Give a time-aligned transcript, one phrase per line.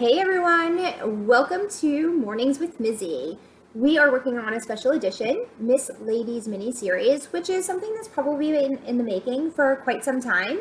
[0.00, 3.36] Hey everyone, welcome to Mornings with Mizzy.
[3.74, 8.08] We are working on a special edition, Miss Ladies mini series, which is something that's
[8.08, 10.60] probably been in the making for quite some time.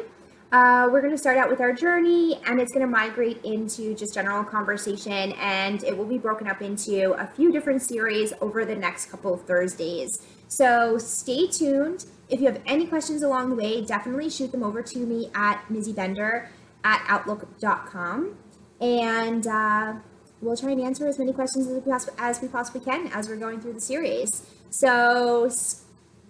[0.51, 3.95] Uh, we're going to start out with our journey and it's going to migrate into
[3.95, 8.65] just general conversation and it will be broken up into a few different series over
[8.65, 10.19] the next couple of Thursdays.
[10.49, 12.07] So stay tuned.
[12.27, 15.63] If you have any questions along the way, definitely shoot them over to me at
[15.69, 16.47] mizzybender
[16.83, 18.35] at outlook.com
[18.81, 19.93] and uh,
[20.41, 23.27] we'll try and answer as many questions as we, poss- as we possibly can as
[23.27, 24.45] we're going through the series.
[24.69, 25.49] So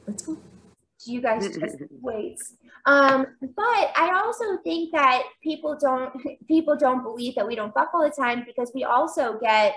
[0.08, 0.38] let's go.
[1.06, 2.38] Do you guys just wait.
[2.86, 6.14] Um, but I also think that people don't
[6.48, 9.76] people don't believe that we don't fuck all the time because we also get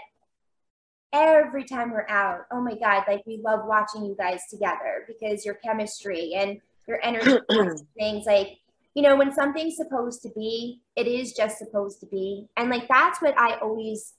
[1.13, 2.47] every time we're out.
[2.51, 6.99] Oh my god, like we love watching you guys together because your chemistry and your
[7.03, 7.39] energy
[7.99, 8.59] things like
[8.95, 12.49] you know, when something's supposed to be, it is just supposed to be.
[12.57, 14.15] And like that's what I always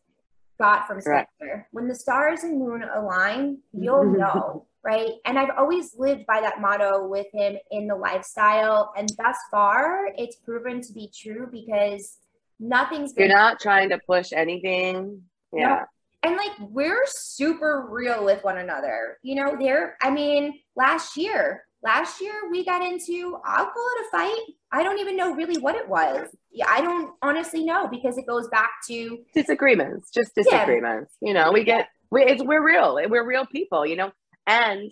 [0.59, 1.27] got from Right.
[1.37, 1.67] Spencer.
[1.71, 4.19] When the stars and moon align, you'll mm-hmm.
[4.19, 5.11] know, right?
[5.25, 8.93] And I've always lived by that motto with him in the lifestyle.
[8.97, 12.17] And thus far, it's proven to be true because
[12.59, 15.21] nothing's You're not trying to push anything.
[15.55, 15.83] Yeah.
[16.23, 19.17] and like we're super real with one another.
[19.21, 24.05] You know, there, I mean, last year, last year we got into, I'll call it
[24.05, 24.55] a fight.
[24.73, 26.27] I don't even know really what it was.
[26.51, 30.43] Yeah, I don't honestly know because it goes back to, Disagreements, just Yeah.
[30.43, 31.13] disagreements.
[31.21, 32.95] You know, we get, we, it's, we're real.
[33.07, 34.11] We're real people, you know,
[34.47, 34.91] and,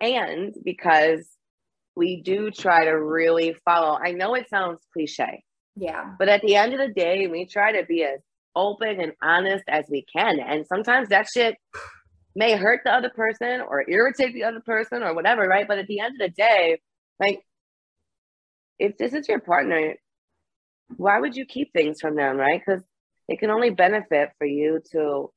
[0.00, 1.28] and because
[1.94, 5.42] we do try to really follow, I know it sounds cliche,
[5.76, 8.20] yeah, but at the end of the day, we try to be as
[8.54, 10.40] open and honest as we can.
[10.40, 11.56] And sometimes that shit
[12.34, 15.68] may hurt the other person or irritate the other person or whatever, right?
[15.68, 16.80] But at the end of the day,
[17.20, 17.42] like,
[18.78, 19.94] if this is your partner,
[20.96, 22.62] why would you keep things from them, right?
[22.64, 22.82] Because
[23.28, 25.32] it can only benefit for you to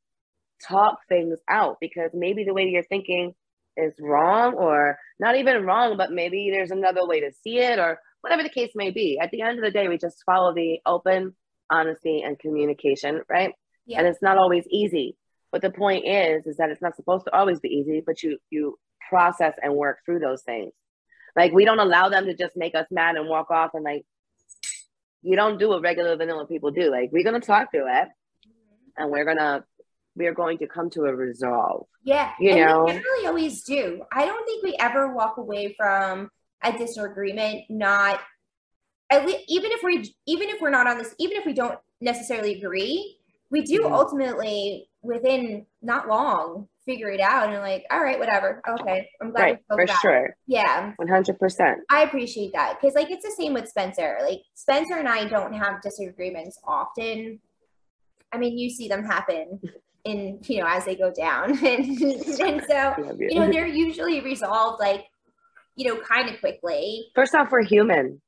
[0.68, 3.34] talk things out because maybe the way you're thinking
[3.78, 8.00] is wrong or not even wrong, but maybe there's another way to see it or
[8.22, 9.18] whatever the case may be.
[9.20, 11.36] At the end of the day, we just follow the open
[11.70, 13.54] honesty and communication, right?
[13.86, 15.18] yeah, And it's not always easy.
[15.52, 18.38] But the point is, is that it's not supposed to always be easy, but you
[18.52, 18.78] you
[19.10, 20.74] process and work through those things.
[21.40, 24.06] Like we don't allow them to just make us mad and walk off and like
[25.22, 26.92] you don't do what regular vanilla people do.
[26.92, 28.10] Like we're gonna talk through it
[28.98, 29.64] and we're gonna
[30.18, 31.86] we are going to come to a resolve.
[32.04, 32.34] yeah.
[32.42, 32.84] You and know.
[32.84, 34.02] we generally always do.
[34.12, 36.30] I don't think we ever walk away from
[36.62, 38.20] a disagreement not
[39.10, 41.80] at least even if we even if we're not on this even if we don't
[42.02, 43.18] necessarily agree
[43.50, 43.92] we do Mhm.
[43.94, 49.44] ultimately within not long figure it out and like all right whatever okay i'm glad
[49.46, 50.36] we Right, for about sure.
[50.48, 51.80] yeah One hundred percent.
[51.92, 55.54] i appreciate that because like it's the same with spencer like spencer and i don't
[55.54, 57.40] have disagreements often
[58.34, 59.60] i mean you see them happen
[60.06, 61.86] in you know as they go down and,
[62.48, 65.06] and so you know they're usually resolved like
[65.76, 68.20] you know kind of quickly First off, we're human.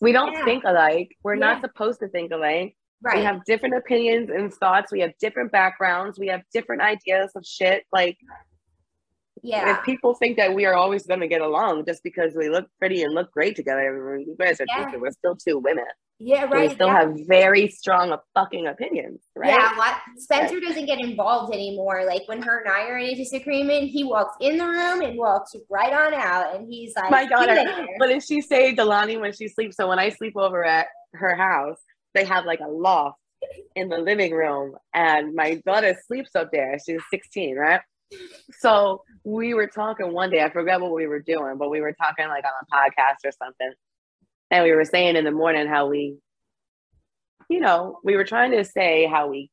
[0.00, 0.44] We don't Yeah.
[0.44, 1.08] think alike.
[1.24, 1.46] We're Yeah.
[1.54, 2.76] not supposed to think alike.
[3.02, 4.90] Right We have different opinions and thoughts.
[4.92, 6.18] We have different backgrounds.
[6.18, 7.84] We have different ideas of shit.
[7.92, 8.16] Like
[9.42, 12.48] yeah if people think that we are always going to get along just because we
[12.48, 14.82] look pretty and look great together, you guys are Yeah.
[14.84, 15.84] thinking we're still two women.
[16.18, 16.98] yeah And right We still yeah.
[17.02, 19.50] have very strong fucking opinions, right?
[19.52, 22.04] Yeah, what Spencer doesn't get involved anymore.
[22.04, 25.16] Like when her and I are in a disagreement, he walks in the room and
[25.16, 27.54] walks right on out, and he's like, My daughter.
[27.54, 29.76] you later." What did she say, Delani, when she sleeps?
[29.76, 31.78] So when I sleep over at her house,
[32.14, 33.18] they have like a loft
[33.74, 36.76] in the living room, and my daughter sleeps up there.
[36.84, 37.80] She's 16, right?
[38.58, 40.42] So we were talking one day.
[40.42, 43.32] I forgot what we were doing, but we were talking like on a podcast or
[43.32, 43.72] something,
[44.50, 46.16] and we were saying in the morning how we,
[47.48, 49.50] you know, we were trying to say how we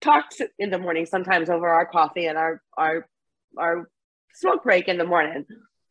[0.00, 3.06] talked in the morning sometimes over our coffee and our our
[3.58, 3.88] our
[4.34, 5.46] smoke break in the morning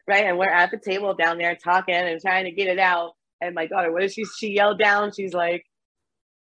[0.07, 0.25] right?
[0.25, 3.11] And we're at the table down there talking and trying to get it out.
[3.41, 4.25] And my daughter, what did she?
[4.25, 5.11] She yelled down.
[5.13, 5.65] She's like,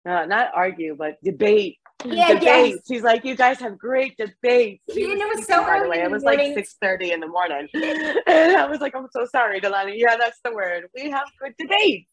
[0.08, 1.78] uh, not argue, but debate.
[2.04, 2.44] Yeah, debates.
[2.44, 2.78] yes.
[2.86, 4.82] He's like, you guys have great debates.
[4.86, 6.02] He was know it was sleeping, so by the early way.
[6.02, 9.58] It was like six thirty in the morning, and I was like, I'm so sorry,
[9.60, 9.98] Delaney.
[9.98, 10.84] Yeah, that's the word.
[10.94, 12.08] We have good debates.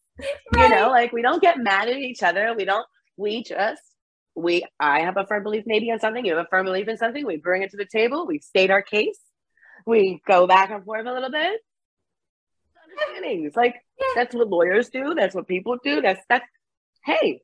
[0.56, 2.54] You know, like we don't get mad at each other.
[2.58, 2.86] We don't.
[3.16, 3.82] We just
[4.36, 4.64] we.
[4.80, 6.26] I have a firm belief maybe in something.
[6.26, 7.24] You have a firm belief in something.
[7.26, 8.26] We bring it to the table.
[8.26, 9.20] We state our case.
[9.86, 11.62] We go back and forth a little bit.
[12.84, 13.56] Understandings.
[13.56, 14.08] Like Yeah.
[14.16, 15.14] that's what lawyers do.
[15.16, 16.02] That's what people do.
[16.02, 16.46] That's that's.
[17.04, 17.42] Hey,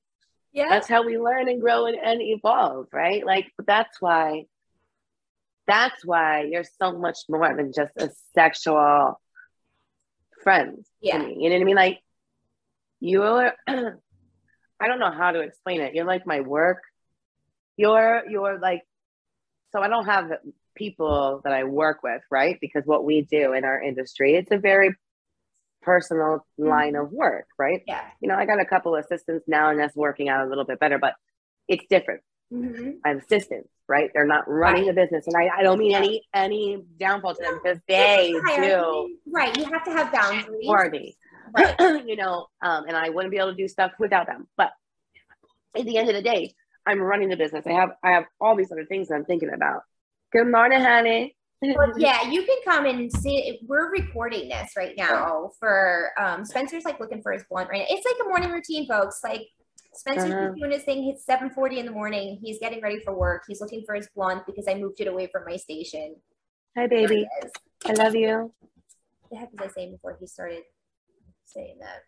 [0.53, 0.69] Yeah.
[0.69, 4.45] that's how we learn and grow and, and evolve right like that's why
[5.67, 9.19] that's why you're so much more than just a sexual
[10.43, 11.19] friend to Yeah.
[11.19, 11.37] me.
[11.39, 11.99] you know what i mean like
[12.99, 16.79] you're i don't know how to explain it you're like my work
[17.77, 18.81] you're you're like
[19.71, 20.31] so i don't have
[20.75, 24.57] people that i work with right because what we do in our industry it's a
[24.57, 24.95] very
[25.81, 28.01] personal line of work right Yeah.
[28.21, 30.79] you know, I got a couple assistants now and that's working out a little bit
[30.79, 31.15] better, but
[31.67, 32.21] it's different.
[32.51, 34.09] hmm I have assistants, right?
[34.13, 35.25] They're not running the business.
[35.27, 39.55] And I, I don't mean any any downfall to them because they do Right.
[39.57, 40.65] You have to have boundaries.
[40.65, 41.15] for me.
[41.53, 41.75] Right.
[42.05, 44.47] you know, um, and I wouldn't be able to do stuff without them.
[44.57, 44.71] But
[45.75, 46.53] at the end of the day,
[46.85, 47.65] I'm running the business.
[47.65, 49.81] I have I have all these other things that I'm thinking about.
[50.31, 51.35] Good morning, honey.
[51.61, 53.59] Well, yeah, you can come and see.
[53.67, 57.85] We're recording this right now for um Spencer's like looking for his blunt right now.
[57.89, 59.19] It's like a morning routine, folks.
[59.23, 59.47] Like
[59.93, 60.53] Spencer's Uh-huh.
[60.57, 61.09] doing his thing.
[61.09, 62.39] It's seven forty in the morning.
[62.41, 63.43] He's getting ready for work.
[63.47, 66.15] He's looking for his blunt because I moved it away from my station.
[66.77, 67.27] Hi, baby.
[67.85, 68.53] I love you.
[69.29, 70.63] The heck was I saying before he started
[71.45, 72.03] saying that?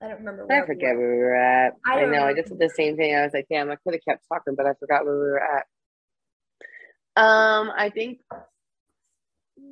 [0.00, 0.46] I don't remember.
[0.50, 1.74] I we forget where we were at.
[1.86, 2.24] I I, know.
[2.24, 3.14] I just did the same thing.
[3.14, 5.42] I was like, damn, I could have kept talking, but I forgot where we were
[5.42, 5.64] at.
[7.14, 8.20] Um, I think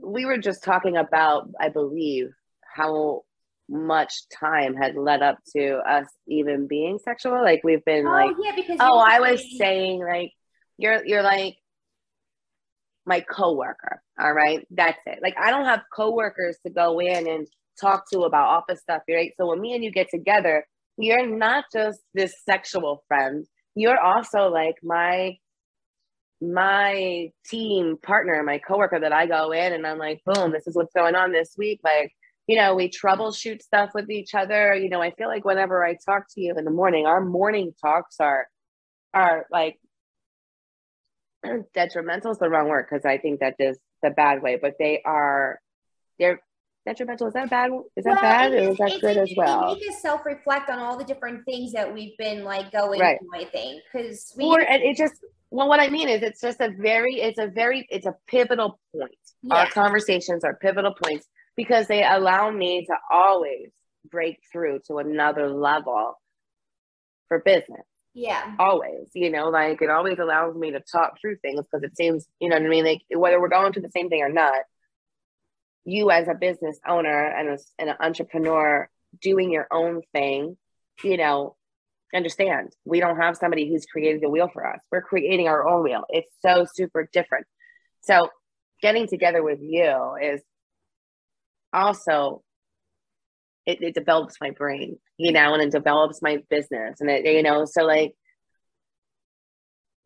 [0.02, 2.30] we were just talking about, I believe,
[2.62, 3.22] how
[3.68, 7.40] much time had led up to us even being sexual.
[7.42, 10.32] Like we've been Oh like, yeah, because oh, I was saying- saying like
[10.76, 11.56] you're you're like
[13.06, 14.02] my coworker.
[14.18, 14.66] All right.
[14.70, 15.20] That's it.
[15.22, 17.46] Like I don't have coworkers to go in and
[17.80, 19.32] talk to about office stuff, right?
[19.36, 20.66] So when me and you get together,
[20.98, 23.46] you're not just this sexual friend.
[23.74, 25.36] You're also like my
[26.40, 30.74] my team partner, my coworker that I go in and I'm like, boom, this is
[30.74, 31.80] what's going on this week.
[31.84, 32.12] Like,
[32.46, 34.74] you know, we troubleshoot stuff with each other.
[34.74, 37.72] You know, I feel like whenever I talk to you in the morning, our morning
[37.82, 38.46] talks are
[39.12, 39.78] are like
[41.74, 45.02] detrimental is the wrong word because I think that is the bad way, but they
[45.04, 45.60] are
[46.18, 46.40] they're
[46.86, 47.26] detrimental.
[47.28, 47.70] Is that bad?
[47.96, 49.74] Is that Well, bad it or is- that good as well?
[49.74, 53.18] They make us self-reflect on all the different things that we've been like going Right.
[53.18, 53.40] through.
[53.40, 55.14] I think because we Or and it just
[55.50, 58.78] well, what I mean is it's just a very it's a very it's a pivotal
[58.94, 59.14] point.
[59.50, 61.26] Our conversations are pivotal points
[61.56, 63.70] because they allow me to always
[64.10, 66.18] break through to another level
[67.28, 67.84] for business.
[68.14, 71.96] yeah, always you know like it always allows me to talk through things because it
[71.96, 74.28] seems you know what i mean like whether we're going to the same thing or
[74.28, 74.62] not
[75.84, 78.88] you as a business owner and, a, and an entrepreneur
[79.22, 80.56] doing your own thing
[81.04, 81.56] you know
[82.14, 85.82] understand we don't have somebody who's created the wheel for us we're creating our own
[85.82, 87.46] wheel it's so super different
[88.02, 88.28] so
[88.82, 90.40] getting together with you is
[91.72, 92.42] also
[93.66, 97.00] it, it develops my brain, you know, and it develops my business.
[97.00, 98.14] And it, you know, so like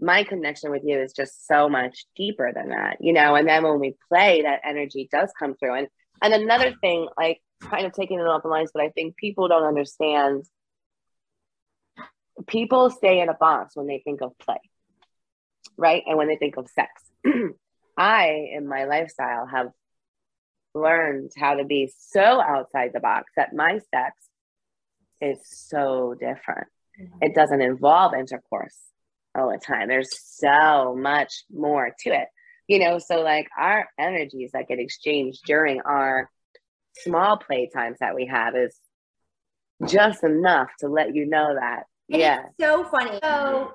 [0.01, 3.35] my connection with you is just so much deeper than that, you know.
[3.35, 5.75] And then when we play, that energy does come through.
[5.75, 5.89] And
[6.23, 9.49] and another thing, like kind of taking it off the lines, but I think people
[9.49, 10.45] don't understand.
[12.47, 14.61] People stay in a box when they think of play,
[15.77, 16.03] right?
[16.07, 16.91] And when they think of sex.
[17.97, 19.69] I, in my lifestyle, have
[20.75, 24.17] learned how to be so outside the box that my sex
[25.21, 26.67] is so different.
[27.01, 27.19] Mm-hmm.
[27.23, 28.77] It doesn't involve intercourse
[29.37, 29.89] all the time.
[29.89, 32.29] There's so much more to it,
[32.67, 32.99] you know.
[32.99, 36.31] So, like, our energies that get exchanged during our
[36.99, 38.77] small play times that we have is
[39.89, 43.19] just enough to let you know that, And yeah, it's so funny.
[43.23, 43.73] So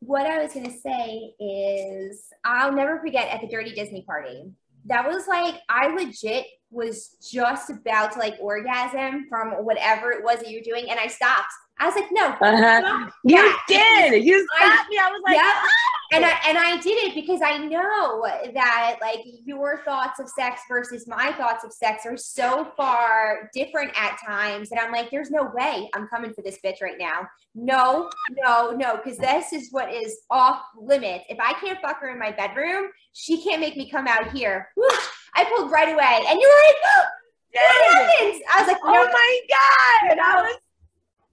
[0.00, 4.52] what I was gonna say is I'll never forget at the Dirty Disney party.
[4.86, 10.40] That was like I legit was just about to like orgasm from whatever it was
[10.40, 11.52] that you're doing, and I stopped.
[11.80, 13.10] I was like, no, uh-huh.
[13.24, 13.64] you that.
[13.68, 14.24] did.
[14.24, 14.98] You I- stopped me.
[14.98, 15.62] I was like, yeah.
[16.10, 18.22] And I and I did it because I know
[18.54, 23.92] that like your thoughts of sex versus my thoughts of sex are so far different
[23.94, 27.28] at times that I'm like, there's no way I'm coming for this bitch right now.
[27.54, 28.08] No,
[28.42, 31.26] no, no, because this is what is off limits.
[31.28, 34.70] If I can't fuck her in my bedroom, she can't make me come out here.
[35.34, 37.04] I pulled right away, and you were like, oh,
[37.52, 38.12] what Yes.
[38.18, 38.42] happens?
[38.54, 40.10] I was like, Oh no, my god!
[40.12, 40.56] and I was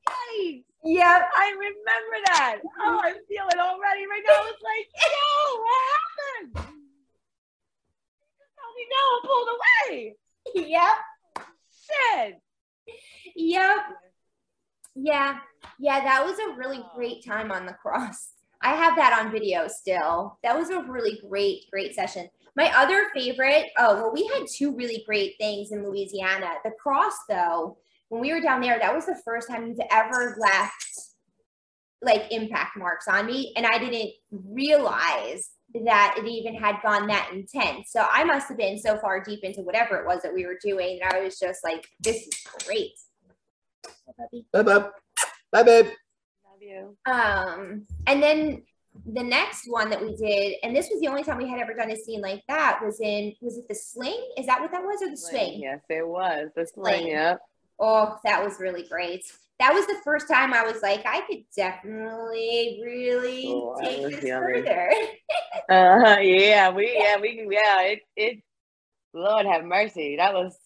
[0.07, 0.63] Yikes.
[0.85, 1.21] Yep.
[1.35, 2.57] I remember that.
[2.81, 4.43] Oh, I feel it already right now.
[4.43, 6.75] It's like, yo, what happened?
[8.55, 10.15] Tell me no, I pulled away.
[10.69, 10.97] Yep.
[11.85, 12.41] Shit.
[13.35, 13.77] Yep.
[14.95, 15.39] Yeah.
[15.79, 18.33] Yeah, that was a really great time on the cross.
[18.61, 20.37] I have that on video still.
[20.43, 22.29] That was a really great, great session.
[22.55, 26.51] My other favorite, oh, well, we had two really great things in Louisiana.
[26.63, 27.77] The cross, though,
[28.15, 30.71] when we were down there, that was the first time you've ever left
[32.01, 33.51] like impact marks on me.
[33.57, 35.49] And I didn't realize
[35.83, 37.91] that it even had gone that intense.
[37.91, 40.57] So I must have been so far deep into whatever it was that we were
[40.63, 40.99] doing.
[41.01, 42.91] And I was just like, this is great.
[44.53, 44.89] Bye, bye.
[45.51, 45.85] Bye, babe.
[45.85, 46.95] Love you.
[47.11, 48.63] Um, and then
[49.05, 51.73] the next one that we did, and this was the only time we had ever
[51.73, 54.25] done a scene like that, was in was it the sling?
[54.37, 55.59] Is that what that was, or the swing?
[55.59, 56.49] Yes, it was.
[56.55, 56.99] The Sling.
[56.99, 57.41] sling, yep.
[57.79, 59.23] Oh, that was really great.
[59.59, 64.23] That was the first time I was like, I could definitely really Oh, take this
[64.23, 64.63] yummy.
[64.63, 64.91] further.
[65.69, 68.43] Uh, yeah, we yeah, we yeah, it it
[69.13, 70.17] Lord have mercy.
[70.17, 70.57] That was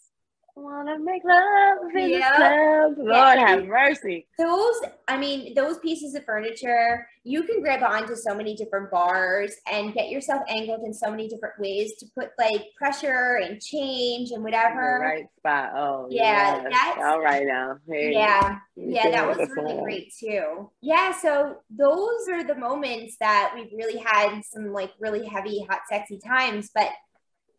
[0.61, 2.93] wanna make love in the club.
[2.97, 3.47] Lord Yeah.
[3.47, 4.27] have mercy.
[4.37, 9.55] those, I mean, those pieces of furniture, you can grab onto so many different bars
[9.71, 14.31] and get yourself angled in so many different ways to put like pressure and change
[14.31, 14.99] and whatever.
[15.01, 15.71] right spot.
[15.75, 16.63] Oh Yeah, yes.
[16.63, 17.77] that's- all right now.
[17.87, 20.69] Hey, Yeah, yeah, that was really great too.
[20.81, 25.81] Yeah, so those are the moments that we've really had some like really heavy, hot,
[25.89, 26.71] sexy times.
[26.73, 26.89] But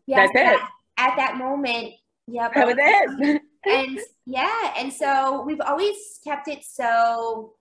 [0.07, 0.61] yeah, That's it.
[0.61, 1.95] At, at that moment,
[2.31, 3.43] yeah, was it.
[3.67, 7.55] and yeah, and so we've always kept it so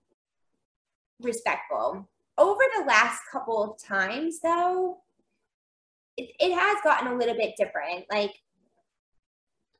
[1.20, 2.08] respectful.
[2.38, 4.98] Over the last couple of times, though,
[6.16, 8.06] it, it has gotten a little bit different.
[8.10, 8.32] Like,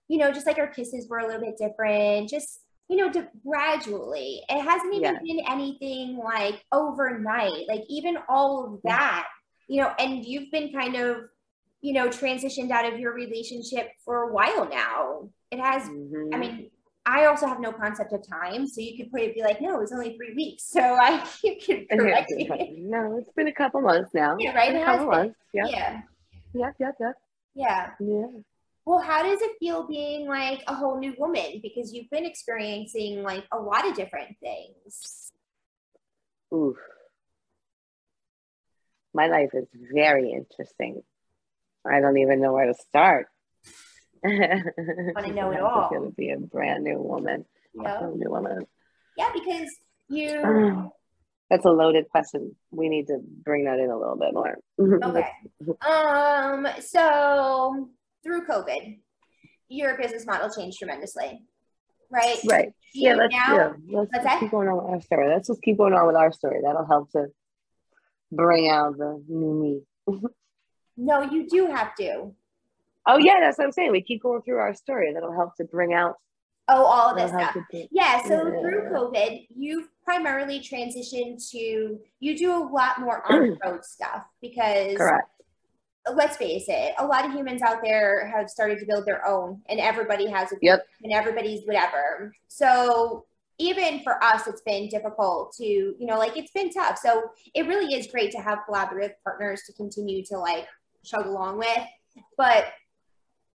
[0.08, 3.10] you know, just like our kisses were a little bit different, just, you know,
[3.46, 4.42] gradually.
[4.48, 5.20] It hasn't even Yeah.
[5.24, 9.28] been anything like overnight, like, even all of that,
[9.68, 11.28] you know, and you've been kind of,
[11.80, 15.30] you know, transitioned out of your relationship for a while now.
[15.50, 16.34] It has Mhm.
[16.34, 16.70] I mean,
[17.06, 19.80] I also have no concept of time, so you could probably be like, no, it
[19.80, 20.64] was only three weeks.
[20.64, 22.76] So I you can correct me.
[22.78, 24.36] no, it's been a couple months now.
[24.38, 25.36] Yeah, right, a couple months.
[25.54, 25.66] Yep.
[25.70, 26.02] Yeah.
[26.52, 26.74] Yep.
[26.78, 26.94] Yep.
[27.00, 27.16] Yep.
[27.54, 27.90] Yeah.
[27.98, 28.26] Yeah.
[28.84, 31.60] Well, how does it feel being like a whole new woman?
[31.62, 35.32] Because you've been experiencing like a lot of different things.
[36.52, 36.76] Oof.
[39.12, 41.02] My life is very interesting.
[41.86, 43.26] I don't even know where to start.
[44.24, 45.82] I Want to know it all.
[45.82, 47.44] It's going to be a brand new woman.
[47.84, 48.66] A new woman.
[49.16, 49.70] Yeah, because
[50.08, 50.90] you
[51.50, 52.54] That's a loaded question.
[52.70, 54.56] We need to bring that in a little bit more.
[54.80, 55.26] okay.
[55.84, 57.88] Um, so
[58.22, 58.98] through COVID,
[59.68, 61.42] your business model changed tremendously.
[62.08, 62.38] Right?
[62.48, 62.72] Right.
[62.94, 64.40] Yeah, let's, now- yeah, let's that?
[64.40, 65.28] keep going on with our story.
[65.28, 66.60] Let's just keep going on with our story.
[66.62, 67.26] That'll help to
[68.30, 70.20] bring out the new me.
[71.02, 72.32] No, you do have to.
[73.06, 73.92] Oh yeah, that's what I'm saying.
[73.92, 75.12] We keep going through our story.
[75.14, 76.16] That'll help to bring out.
[76.68, 77.56] Oh, all of this stuff.
[77.72, 83.58] do- Yeah, so through COVID, you've primarily transitioned to you do a lot more on
[83.64, 85.26] road stuff because Correct.
[86.14, 89.62] let's face it, a lot of humans out there have started to build their own,
[89.68, 90.86] and everybody has a Yep.
[91.02, 92.32] and everybody's whatever.
[92.48, 93.24] So
[93.58, 96.98] even for us, it's been difficult to, you know, like it's been tough.
[96.98, 100.66] So it really is great to have collaborative partners to continue to like
[101.04, 101.78] chug along with.
[102.36, 102.66] But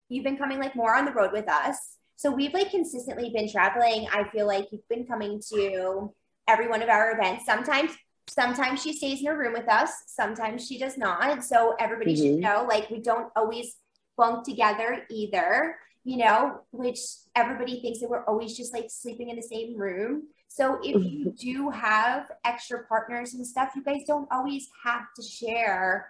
[0.10, 1.98] you've been coming like more on the road with us.
[2.16, 4.08] So we've like consistently been traveling.
[4.12, 6.14] I feel like you've been coming to
[6.48, 7.46] every one of our events.
[7.46, 7.92] Sometimes
[8.28, 11.44] sometimes she stays in her room with us, sometimes she does not.
[11.44, 12.40] So everybody should Mhm.
[12.40, 13.78] know like we don't always
[14.18, 17.00] bunk together either, you know, which
[17.36, 20.24] everybody thinks that we're always just like sleeping in the same room.
[20.48, 25.22] So if you do have extra partners and stuff, you guys don't always have to
[25.22, 26.10] share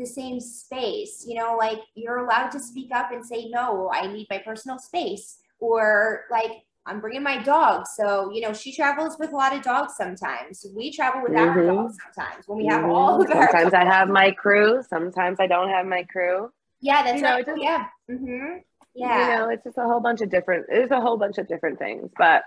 [0.00, 1.24] the same space.
[1.28, 4.78] You know, like you're allowed to speak up and say, no, I need my personal
[4.78, 5.38] space.
[5.60, 6.50] Or like,
[6.86, 7.86] I'm bringing my dog.
[7.86, 10.66] So, you know, she travels with a lot of dogs sometimes.
[10.74, 11.66] We travel with our Mhm.
[11.76, 12.94] dogs sometimes when we have Mhm.
[12.94, 14.82] all of our Sometimes I have my crew.
[14.82, 16.50] Sometimes I don't have my crew.
[16.80, 17.40] Yeah, that's you know, right.
[17.40, 17.86] it just- yeah.
[18.10, 18.56] Mm-hmm.
[18.94, 19.20] Yeah.
[19.30, 20.66] You know, it's just a whole bunch of different.
[20.68, 22.10] There's a whole bunch of different things.
[22.16, 22.42] But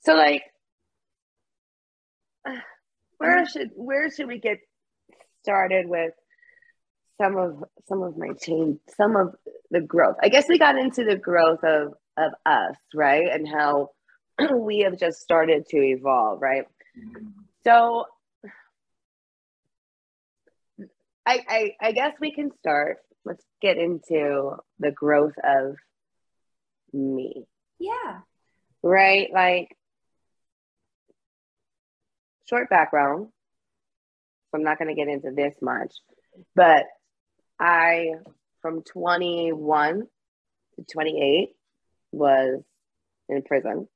[0.00, 0.42] so like,
[3.18, 4.58] where should where should we get
[5.42, 6.12] started with
[7.20, 9.34] some of some of my change, some of
[9.70, 10.16] the growth?
[10.22, 13.90] I guess we got into the growth of of us, right, and how
[14.54, 16.64] we have just started to evolve, right?
[17.64, 18.06] So
[21.26, 22.98] I, I I guess we can start.
[23.24, 25.76] Let's get into the growth of
[26.92, 27.46] me,
[27.78, 28.20] yeah.
[28.82, 29.28] right?
[29.32, 29.76] Like
[32.48, 33.28] short background.
[34.50, 35.92] So I'm not going to get into this much,
[36.54, 36.84] but
[37.58, 38.12] I,
[38.62, 40.02] from 21
[40.76, 41.50] to 28,
[42.12, 42.62] was
[43.28, 43.88] in prison.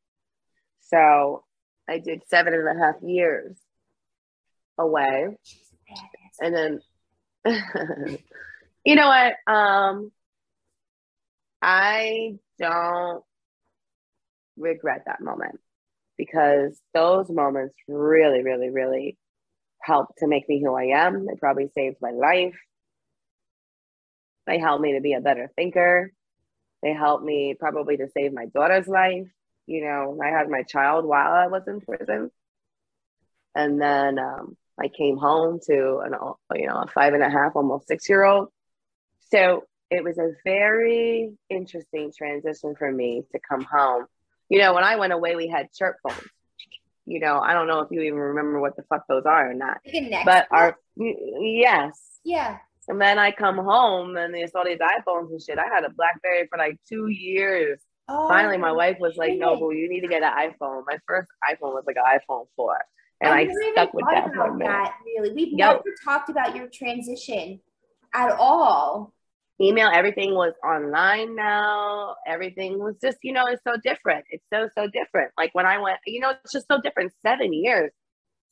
[0.81, 1.45] So
[1.89, 3.57] I did seven and a half years
[4.79, 5.37] away.
[6.41, 6.81] And then,
[8.85, 9.53] you know what?
[9.53, 10.13] Um,
[11.61, 13.25] I don't
[14.57, 15.59] regret that moment
[16.17, 19.17] because those moments really, really, really
[19.81, 21.27] helped to make me who I am.
[21.27, 22.57] They probably saved my life.
[24.49, 26.11] They helped me to be a better thinker.
[26.83, 29.29] They helped me probably to save my daughter's life.
[29.67, 32.31] You know, I had my child while I was in prison.
[33.55, 36.15] And then um, I came home to an,
[36.59, 38.49] you know, a five and a half, almost six year old.
[39.31, 44.07] So it was a very interesting transition for me to come home.
[44.49, 46.23] You know, when I went away, we had chirp phones.
[47.05, 49.55] You know, I don't know if you even remember what the fuck those are or
[49.55, 49.79] not.
[50.25, 52.01] But our yes.
[52.25, 52.59] Yeah.
[52.89, 55.59] And then I come home and there's all these iPhones and shit.
[55.59, 57.81] I had a BlackBerry for like two years.
[58.09, 60.99] Oh, Finally, my wife was like, "No, boo, you need to get an iPhone." My
[61.07, 62.79] first iPhone was like an iPhone four,
[63.21, 64.71] and I, I stuck with that for a minute.
[64.71, 65.85] That, really, we've yep.
[65.85, 67.61] never talked about your transition
[68.15, 69.13] at all
[69.61, 74.69] email everything was online now everything was just you know it's so different it's so
[74.77, 77.91] so different like when i went you know it's just so different seven years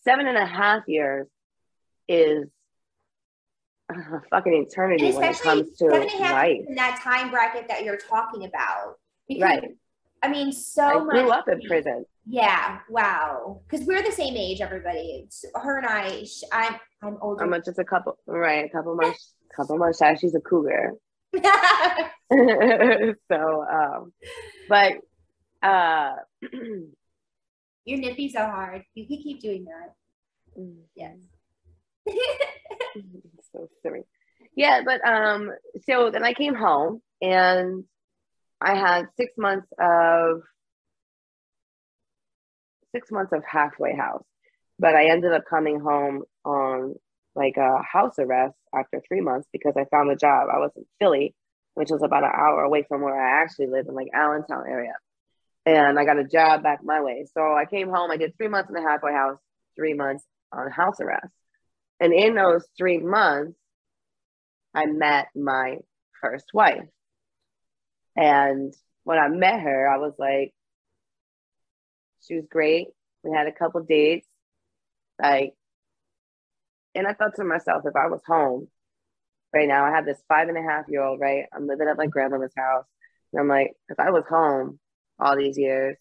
[0.04, 1.26] seven and a half years
[2.08, 2.48] is
[3.92, 8.44] uh, fucking eternity when it comes to life in that time bracket that you're talking
[8.44, 9.64] about because, right
[10.22, 14.36] i mean so I much grew up in prison yeah wow because we're the same
[14.36, 18.68] age everybody it's her and i i'm i'm older i'm just a couple right a
[18.68, 20.20] couple months couple months shots.
[20.20, 20.92] She's a cougar.
[23.30, 24.12] so, um,
[24.68, 24.94] but
[25.62, 26.12] uh,
[27.84, 28.82] you're nippy so hard.
[28.94, 29.94] You can keep doing that.
[30.60, 30.76] Mm.
[30.94, 31.16] Yes.
[33.82, 33.90] So.
[34.54, 35.50] Yeah, but um,
[35.88, 37.84] so then I came home and
[38.60, 40.42] I had six months of
[42.94, 44.24] six months of halfway house,
[44.78, 46.94] but I ended up coming home on
[47.34, 50.48] like a house arrest after three months because I found a job.
[50.52, 51.34] I was in Philly,
[51.74, 54.94] which was about an hour away from where I actually live in like Allentown area.
[55.66, 57.26] And I got a job back my way.
[57.34, 59.38] So I came home, I did three months in the halfway house,
[59.76, 61.26] three months on house arrest.
[62.00, 63.58] And in those three months,
[64.74, 65.78] I met my
[66.20, 66.88] first wife.
[68.16, 70.54] And when I met her, I was like,
[72.26, 72.88] she was great.
[73.22, 74.26] We had a couple dates.
[75.20, 75.54] Like
[76.96, 78.68] and I thought to myself, if I was home
[79.52, 81.44] right now, I have this five and a half year old, right?
[81.54, 82.86] I'm living at my grandmother's house.
[83.32, 84.80] And I'm like, if I was home
[85.20, 85.96] all these years,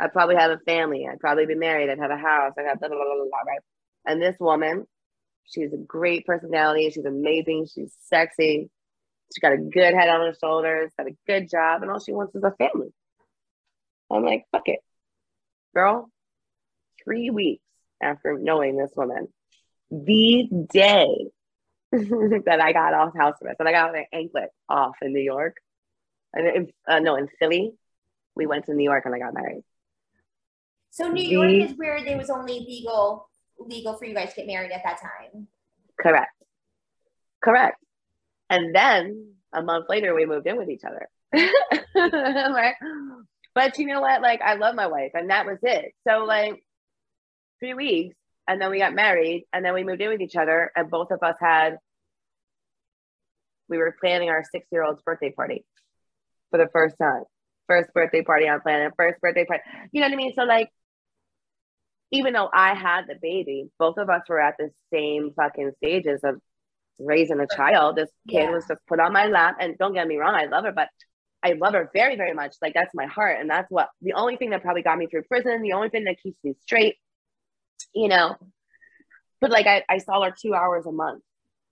[0.00, 1.06] I'd probably have a family.
[1.06, 1.90] I'd probably be married.
[1.90, 2.54] I'd have a house.
[2.58, 3.60] I'd have blah, blah, blah, blah, blah, right?
[4.04, 4.86] And this woman,
[5.44, 6.90] she's a great personality.
[6.90, 7.66] She's amazing.
[7.72, 8.70] She's sexy.
[9.34, 12.12] She got a good head on her shoulders, got a good job, and all she
[12.12, 12.92] wants is a family.
[14.10, 14.80] I'm like, fuck it.
[15.74, 16.10] Girl,
[17.04, 17.62] three weeks
[18.02, 19.28] after knowing this woman,
[19.90, 21.30] the day
[21.92, 25.56] that I got off house arrest, and I got an anklet off in New York,
[26.32, 27.72] and in, uh, no, in Philly,
[28.34, 29.62] we went to New York and I got married.
[30.90, 33.29] So New York the, is where there was only legal
[33.60, 35.46] legal for you guys to get married at that time.
[36.00, 36.32] Correct.
[37.42, 37.76] Correct.
[38.48, 41.08] And then a month later, we moved in with each other.
[41.94, 42.74] like,
[43.54, 44.22] but you know what?
[44.22, 45.92] Like, I love my wife, and that was it.
[46.06, 46.62] So, like,
[47.60, 48.16] three weeks,
[48.50, 51.12] and then we got married and then we moved in with each other and both
[51.12, 51.76] of us had
[53.68, 55.64] we were planning our six year old's birthday party
[56.50, 57.22] for the first time
[57.68, 60.68] first birthday party on planet first birthday party you know what i mean so like
[62.10, 66.20] even though i had the baby both of us were at the same fucking stages
[66.24, 66.36] of
[66.98, 68.50] raising a child this kid yeah.
[68.50, 70.88] was just put on my lap and don't get me wrong i love her but
[71.42, 72.56] I love her very, very much.
[72.60, 73.40] Like that's my heart.
[73.40, 76.04] And that's what the only thing that probably got me through prison, the only thing
[76.04, 76.96] that keeps me straight
[77.94, 78.36] you know,
[79.40, 81.22] but like I, I saw her two hours a month.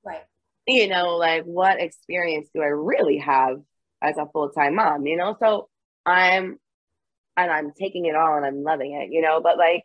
[0.04, 0.22] Right.
[0.66, 3.60] You know, like what experience do I really have
[4.02, 5.06] as a full time mom?
[5.06, 5.68] You know, so
[6.04, 6.58] I'm
[7.36, 9.84] and I'm taking it all and I'm loving it, you know, but like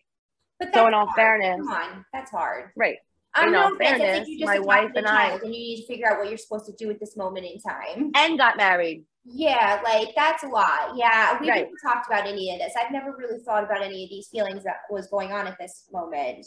[0.60, 1.16] but so in all hard.
[1.16, 1.58] fairness.
[1.58, 2.72] Come on, that's hard.
[2.76, 2.98] Right.
[3.36, 6.20] I'm in all fairness, like my wife and I and you need to figure out
[6.20, 8.12] what you're supposed to do at this moment in time.
[8.16, 9.06] And got married.
[9.26, 10.96] Yeah, like that's a lot.
[10.96, 11.60] Yeah, we right.
[11.60, 12.74] haven't talked about any of this.
[12.80, 15.88] I've never really thought about any of these feelings that was going on at this
[15.92, 16.46] moment.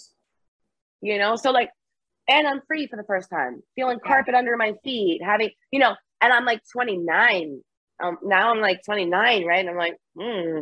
[1.01, 1.71] You know, so like,
[2.29, 4.09] and I'm free for the first time, feeling yeah.
[4.09, 7.61] carpet under my feet, having, you know, and I'm like 29.
[8.03, 9.61] Um, now I'm like 29, right?
[9.61, 10.61] And I'm like, hmm.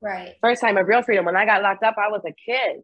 [0.00, 0.34] Right.
[0.40, 1.24] First time of real freedom.
[1.24, 2.82] When I got locked up, I was a kid.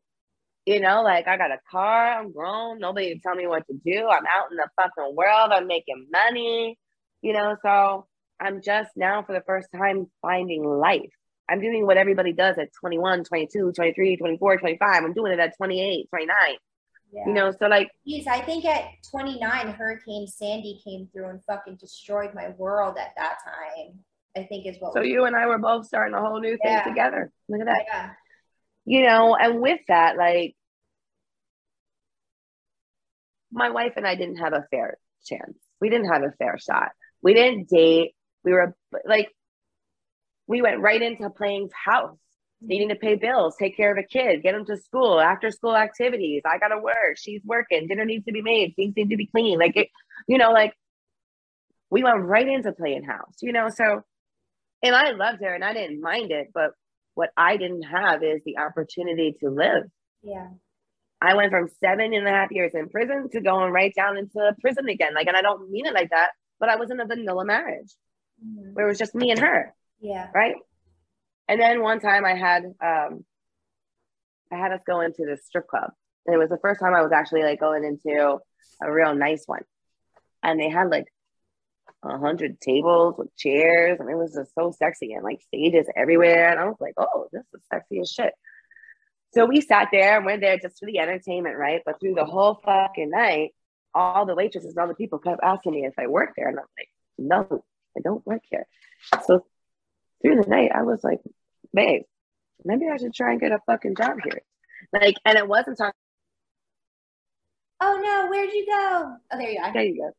[0.66, 3.74] You know, like I got a car, I'm grown, nobody to tell me what to
[3.84, 4.08] do.
[4.08, 6.78] I'm out in the fucking world, I'm making money,
[7.20, 8.06] you know, so
[8.40, 11.12] I'm just now for the first time finding life.
[11.50, 15.04] I'm doing what everybody does at 21, 22, 23, 24, 25.
[15.04, 16.36] I'm doing it at 28, 29.
[17.12, 17.26] Yeah.
[17.26, 17.90] You know, so like
[18.26, 23.36] I think at 29, Hurricane Sandy came through and fucking destroyed my world at that
[23.44, 23.98] time.
[24.36, 24.92] I think is what.
[24.94, 26.82] so you and I were both starting a whole new thing Yeah.
[26.84, 27.30] together.
[27.48, 27.84] Look at that.
[27.86, 28.10] Yeah.
[28.84, 30.54] you know, and with that, like
[33.50, 35.56] my wife and I didn't have a fair chance.
[35.80, 36.90] We didn't have a fair shot.
[37.22, 38.14] We didn't date.
[38.42, 38.74] We were
[39.06, 39.30] like,
[40.46, 42.18] we went right into playing house,
[42.60, 45.76] needing to pay bills, take care of a kid, get them to school, after school
[45.76, 46.42] activities.
[46.44, 47.16] I got to work.
[47.16, 47.86] She's working.
[47.88, 48.74] Dinner needs to be made.
[48.76, 49.58] Things need to be clean.
[49.58, 49.88] Like, it,
[50.28, 50.74] you know, like
[51.90, 53.68] we went right into playing house, you know?
[53.70, 54.02] So,
[54.84, 56.48] and I loved her and I didn't mind it.
[56.54, 56.70] But
[57.14, 59.84] what I didn't have is the opportunity to live.
[60.22, 60.48] Yeah.
[61.20, 64.54] I went from seven and a half years in prison to going right down into
[64.60, 65.14] prison again.
[65.14, 67.92] Like, and I don't mean it like that, but I was in a vanilla marriage
[68.44, 68.74] Mhm.
[68.74, 70.30] where it was just me and her, Yeah.
[70.34, 70.56] right?
[71.48, 73.24] And then one time I had, um,
[74.50, 75.92] I had us go into the strip club,
[76.26, 78.38] and it was the first time I was actually like going into
[78.82, 79.64] a real nice one,
[80.42, 81.06] and they had like
[82.02, 86.50] a hundred tables with chairs, and it was just so sexy and like stages everywhere,
[86.50, 88.32] and I was like, oh, this is sexy as shit.
[89.32, 91.82] So we sat there and went there just for the entertainment, right?
[91.84, 93.50] But through the whole fucking night,
[93.94, 96.48] all the waitresses and all the people kept asking me if I worked there.
[96.48, 97.64] And I'm like, no,
[97.96, 98.66] I don't work here.
[99.26, 99.44] So
[100.22, 101.20] through the night, I was like,
[101.72, 102.02] babe,
[102.64, 104.40] maybe I should try and get a fucking job here.
[104.92, 105.92] Like, and it wasn't talking,
[107.80, 109.16] Oh no, where'd you go?
[109.32, 109.72] Oh, there you are.
[109.72, 110.10] there you go.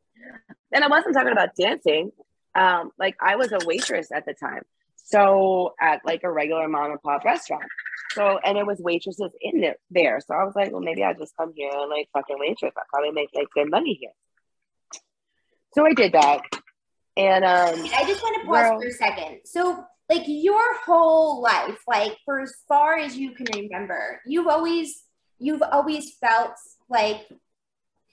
[0.72, 2.12] And I wasn't talking about dancing.
[2.54, 4.62] Um, like I was a waitress at the time.
[4.96, 7.64] So at like a regular mom and pop restaurant.
[8.12, 10.20] So and it was waitresses in there there.
[10.20, 12.72] So I was like, well, maybe I'll just come here and like fucking waitress.
[12.76, 14.10] I'll probably make like good money here.
[15.74, 16.40] So I did that.
[17.16, 18.80] And um I just want to pause Girl.
[18.80, 19.40] for a second.
[19.44, 25.02] So, like your whole life, like for as far as you can remember, you've always
[25.38, 26.54] you've always felt
[26.88, 27.28] like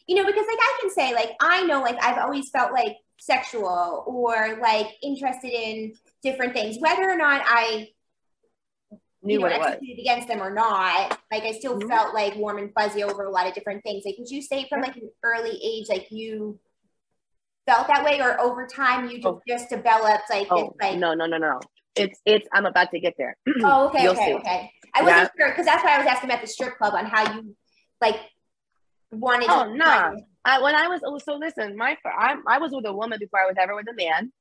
[0.07, 2.95] you know because like I can say like I know like I've always felt like
[3.19, 7.87] sexual or like interested in different things whether or not I
[9.21, 9.67] knew you know what it was.
[9.69, 11.87] executed against them or not like I still Mhm.
[11.87, 14.67] felt like warm and fuzzy over a lot of different things like would you say
[14.67, 16.59] from like an early age like you
[17.65, 19.41] felt that way or over time you just, Oh.
[19.47, 21.59] just developed like Oh this like no, no, no, no.
[21.95, 23.37] It's it's I'm about to get there.
[23.63, 24.33] Oh, okay, You'll okay, see.
[24.33, 24.71] okay.
[24.95, 27.33] I wasn't sure because that's why I was asking about the strip club on how
[27.33, 27.55] you
[28.01, 28.17] like
[29.13, 29.47] wanted.
[29.49, 30.13] Oh, to nah.
[30.45, 33.39] I, when I was oh, so listen, my I I was with a woman before
[33.41, 34.31] I was ever with a man.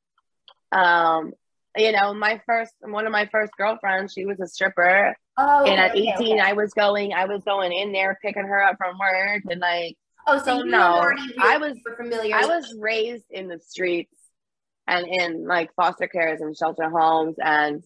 [0.73, 1.33] Um,
[1.77, 5.81] you know, my first one of my first girlfriends, she was a stripper, Oh, and
[5.81, 6.41] at okay, 18, okay.
[6.41, 9.97] I was going, I was going in there picking her up from work, and like
[10.27, 12.35] oh, so, so you no, already I was- familiar.
[12.37, 14.15] I was raised in the streets
[14.87, 17.85] and in like foster cares and shelter homes and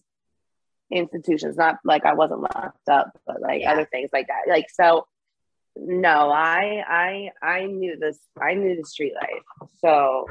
[0.91, 1.55] institutions.
[1.57, 3.73] Not like I wasn't locked up, but like Yeah.
[3.73, 4.49] other things like that.
[4.49, 5.05] Like so,
[5.79, 8.19] no, I I I knew this.
[8.41, 9.69] I knew the street life.
[9.81, 10.25] So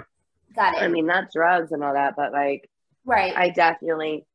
[0.55, 0.83] got it.
[0.83, 2.69] I mean, not drugs and all that, but like
[3.05, 3.37] right.
[3.37, 4.27] I definitely,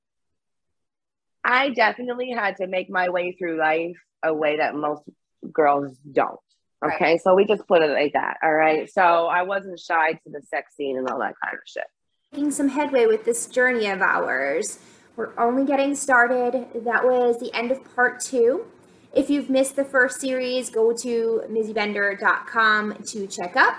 [1.43, 5.03] I definitely had to make my way through life a way that most
[5.51, 6.39] girls don't.
[6.81, 6.95] Right.
[6.95, 8.37] Okay, so we just put it like that.
[8.41, 11.59] All right, so I wasn't shy to the sex scene and all that kind of
[11.65, 11.83] shit.
[12.31, 14.79] making some headway with this journey of ours.
[15.15, 16.67] We're only getting started.
[16.85, 18.65] That was the end of part two.
[19.13, 23.75] If you've missed the first series, go to mizzybender.com to check up.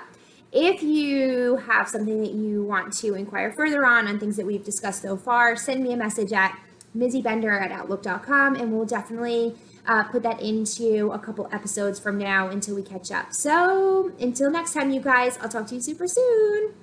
[0.52, 4.62] If you have something that you want to inquire further on, on things that we've
[4.62, 6.58] discussed so far, send me a message at
[6.94, 9.54] mizzybender at outlook.com and we'll definitely
[9.86, 13.32] uh, put that into a couple episodes from now until we catch up.
[13.32, 16.74] So until next time, you guys, I'll talk to you super soon.